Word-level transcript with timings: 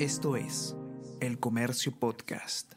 Esto 0.00 0.34
es 0.34 0.74
El 1.20 1.38
Comercio 1.38 1.92
Podcast. 1.96 2.72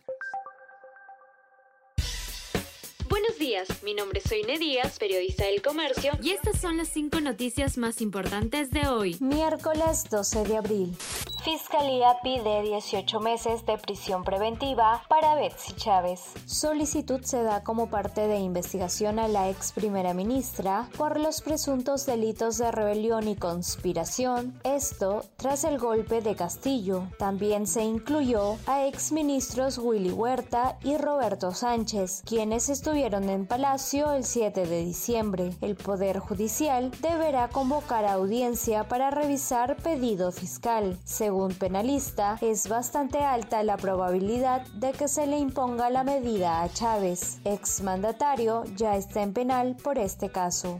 Buenos 3.09 3.39
días, 3.39 3.67
mi 3.81 3.95
nombre 3.95 4.19
es 4.23 4.29
Soine 4.29 4.59
Díaz, 4.59 4.99
periodista 4.99 5.45
del 5.45 5.63
Comercio, 5.63 6.11
y 6.21 6.29
estas 6.29 6.61
son 6.61 6.77
las 6.77 6.89
cinco 6.89 7.19
noticias 7.19 7.79
más 7.79 8.01
importantes 8.01 8.69
de 8.69 8.87
hoy. 8.87 9.17
Miércoles 9.19 10.07
12 10.11 10.43
de 10.43 10.57
abril. 10.57 10.95
Fiscalía 11.49 12.17
pide 12.21 12.61
18 12.61 13.21
meses 13.21 13.65
de 13.65 13.77
prisión 13.77 14.25
preventiva 14.25 15.01
para 15.07 15.33
Betsy 15.35 15.71
Chávez. 15.77 16.33
Solicitud 16.45 17.21
se 17.23 17.41
da 17.41 17.63
como 17.63 17.89
parte 17.89 18.27
de 18.27 18.35
investigación 18.39 19.17
a 19.17 19.29
la 19.29 19.49
ex 19.49 19.71
primera 19.71 20.13
ministra 20.13 20.89
por 20.97 21.17
los 21.17 21.39
presuntos 21.41 22.05
delitos 22.05 22.57
de 22.57 22.69
rebelión 22.69 23.29
y 23.29 23.37
conspiración, 23.37 24.59
esto 24.65 25.23
tras 25.37 25.63
el 25.63 25.79
golpe 25.79 26.19
de 26.19 26.35
Castillo. 26.35 27.07
También 27.17 27.65
se 27.65 27.81
incluyó 27.81 28.57
a 28.65 28.85
ex 28.85 29.13
ministros 29.13 29.77
Willy 29.77 30.11
Huerta 30.11 30.77
y 30.83 30.97
Roberto 30.97 31.53
Sánchez, 31.53 32.23
quienes 32.25 32.67
estuvieron 32.67 33.29
en 33.29 33.47
Palacio 33.47 34.11
el 34.11 34.25
7 34.25 34.65
de 34.65 34.83
diciembre. 34.83 35.51
El 35.61 35.77
Poder 35.77 36.19
Judicial 36.19 36.91
deberá 36.99 37.47
convocar 37.47 38.05
audiencia 38.05 38.89
para 38.89 39.11
revisar 39.11 39.77
pedido 39.77 40.33
fiscal. 40.33 40.99
Según 41.05 41.36
según 41.37 41.53
penalista, 41.53 42.39
es 42.41 42.67
bastante 42.67 43.19
alta 43.19 43.61
la 43.61 43.77
probabilidad 43.77 44.65
de 44.73 44.91
que 44.91 45.07
se 45.07 45.27
le 45.27 45.37
imponga 45.37 45.91
la 45.91 46.03
medida 46.03 46.63
a 46.63 46.69
Chávez. 46.69 47.39
Exmandatario 47.43 48.63
ya 48.75 48.95
está 48.95 49.21
en 49.21 49.33
penal 49.33 49.75
por 49.75 49.99
este 49.99 50.29
caso 50.29 50.79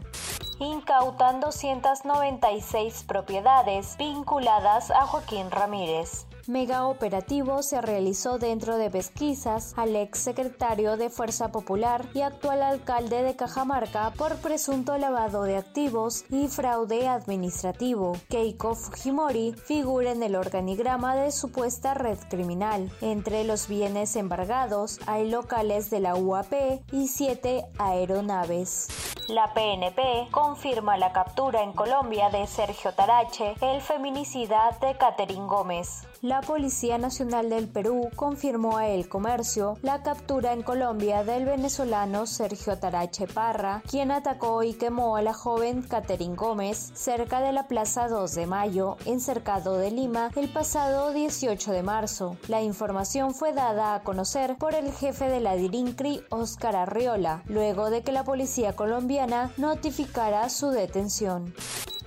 incautan 0.60 1.40
296 1.40 3.04
propiedades 3.04 3.96
vinculadas 3.96 4.90
a 4.90 5.06
Joaquín 5.06 5.50
Ramírez 5.50 6.28
mega 6.48 6.86
operativo 6.86 7.62
se 7.62 7.80
realizó 7.80 8.38
dentro 8.38 8.78
de 8.78 8.90
pesquisas 8.90 9.74
al 9.76 9.94
ex 9.94 10.18
secretario 10.18 10.96
de 10.96 11.10
Fuerza 11.10 11.52
Popular 11.52 12.06
y 12.14 12.22
actual 12.22 12.62
alcalde 12.62 13.22
de 13.22 13.36
Cajamarca 13.36 14.12
por 14.16 14.36
presunto 14.36 14.96
lavado 14.96 15.42
de 15.42 15.56
activos 15.56 16.24
y 16.30 16.48
fraude 16.48 17.06
administrativo. 17.06 18.16
Keiko 18.28 18.74
Fujimori 18.74 19.52
figura 19.52 20.12
en 20.12 20.22
el 20.22 20.36
organigrama 20.36 21.14
de 21.14 21.30
supuesta 21.32 21.92
red 21.94 22.18
criminal. 22.30 22.90
Entre 23.02 23.44
los 23.44 23.68
bienes 23.68 24.16
embargados 24.16 25.00
hay 25.06 25.30
locales 25.30 25.90
de 25.90 26.00
la 26.00 26.14
UAP 26.14 26.52
y 26.92 27.08
siete 27.08 27.66
aeronaves. 27.78 28.88
La 29.28 29.52
PNP 29.52 30.28
confirma 30.30 30.96
la 30.96 31.12
captura 31.12 31.62
en 31.62 31.74
Colombia 31.74 32.30
de 32.30 32.46
Sergio 32.46 32.94
Tarache, 32.94 33.56
el 33.60 33.82
feminicida 33.82 34.74
de 34.80 34.96
Catherine 34.96 35.46
Gómez. 35.46 36.08
La 36.22 36.40
Policía 36.40 36.96
Nacional 36.96 37.50
del 37.50 37.68
Perú 37.68 38.08
confirmó 38.16 38.78
a 38.78 38.88
El 38.88 39.06
Comercio 39.10 39.76
la 39.82 40.02
captura 40.02 40.54
en 40.54 40.62
Colombia 40.62 41.24
del 41.24 41.44
venezolano 41.44 42.24
Sergio 42.24 42.78
Tarache 42.78 43.26
Parra, 43.26 43.82
quien 43.86 44.12
atacó 44.12 44.62
y 44.62 44.72
quemó 44.72 45.16
a 45.16 45.22
la 45.22 45.34
joven 45.34 45.82
Catherine 45.82 46.34
Gómez 46.34 46.90
cerca 46.94 47.42
de 47.42 47.52
la 47.52 47.68
Plaza 47.68 48.08
2 48.08 48.34
de 48.34 48.46
Mayo, 48.46 48.96
en 49.04 49.20
Cercado 49.20 49.76
de 49.76 49.90
Lima, 49.90 50.30
el 50.36 50.50
pasado 50.50 51.12
18 51.12 51.72
de 51.72 51.82
marzo. 51.82 52.38
La 52.48 52.62
información 52.62 53.34
fue 53.34 53.52
dada 53.52 53.94
a 53.94 54.02
conocer 54.02 54.56
por 54.56 54.74
el 54.74 54.90
jefe 54.90 55.28
de 55.28 55.40
la 55.40 55.54
Dirincri, 55.54 56.22
Oscar 56.30 56.76
Arriola, 56.76 57.42
luego 57.44 57.90
de 57.90 58.02
que 58.02 58.12
la 58.12 58.24
policía 58.24 58.74
colombiana 58.74 59.17
notificará 59.56 60.48
su 60.48 60.70
detención 60.70 61.52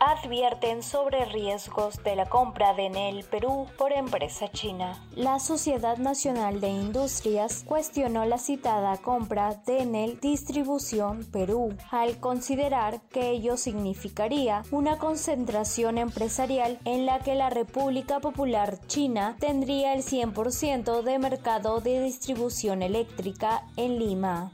advierten 0.03 0.81
sobre 0.81 1.25
riesgos 1.25 2.03
de 2.03 2.16
la 2.16 2.25
compra 2.25 2.73
de 2.73 2.88
Enel 2.88 3.23
Perú 3.23 3.67
por 3.77 3.94
empresa 3.94 4.49
china. 4.49 4.99
La 5.16 5.39
Sociedad 5.39 5.97
Nacional 5.97 6.59
de 6.59 6.69
Industrias 6.69 7.63
cuestionó 7.63 8.25
la 8.25 8.39
citada 8.39 8.97
compra 8.97 9.53
de 9.67 9.81
Enel 9.81 10.19
Distribución 10.19 11.23
Perú, 11.31 11.77
al 11.91 12.19
considerar 12.19 13.01
que 13.09 13.29
ello 13.29 13.57
significaría 13.57 14.63
una 14.72 14.97
concentración 14.97 16.00
empresarial 16.00 16.79
en 16.85 17.06
la 17.06 17.19
que 17.19 17.35
la 17.35 17.51
República 17.51 18.19
Popular 18.19 18.79
China 18.88 19.35
tendría 19.39 19.94
el 19.94 20.01
100% 20.01 21.03
de 21.03 21.19
mercado 21.19 21.79
de 21.79 22.01
distribución 22.01 22.81
eléctrica 22.81 23.66
en 23.78 24.00
Lima. 24.00 24.50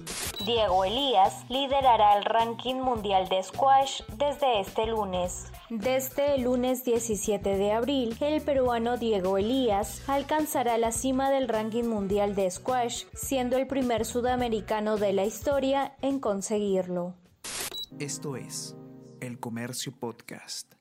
Diego 0.46 0.84
Elías 0.84 1.46
liderará 1.50 2.18
el 2.18 2.26
ranking 2.26 2.76
mundial 2.76 3.28
de 3.30 3.42
squash 3.44 4.02
desde 4.18 4.60
este 4.60 4.86
lunes. 4.86 5.37
Desde 5.70 6.36
el 6.36 6.44
lunes 6.44 6.86
17 6.86 7.58
de 7.58 7.72
abril, 7.74 8.16
el 8.22 8.42
peruano 8.42 8.98
Diego 8.98 9.38
Elías 9.38 10.02
alcanzará 10.08 10.78
la 10.78 10.94
cima 10.94 11.30
del 11.30 11.50
ranking 11.50 11.84
mundial 11.84 12.36
de 12.36 12.50
squash, 12.50 13.04
siendo 13.14 13.58
el 13.58 13.68
primer 13.68 14.06
sudamericano 14.06 14.98
de 14.98 15.12
la 15.12 15.26
historia 15.26 15.96
en 16.02 16.20
conseguirlo. 16.20 17.16
Esto 18.00 18.38
es 18.38 18.78
El 19.20 19.40
Comercio 19.40 19.92
Podcast. 20.00 20.77